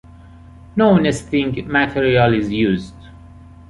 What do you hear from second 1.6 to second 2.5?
material